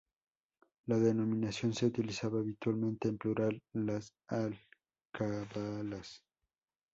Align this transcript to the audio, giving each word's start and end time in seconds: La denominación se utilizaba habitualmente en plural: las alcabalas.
La 0.87 0.97
denominación 0.97 1.75
se 1.75 1.85
utilizaba 1.85 2.39
habitualmente 2.39 3.07
en 3.07 3.19
plural: 3.19 3.61
las 3.73 4.15
alcabalas. 4.29 6.23